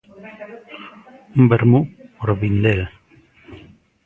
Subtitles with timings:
[1.37, 1.79] Un vermú
[2.17, 2.81] por Vindel.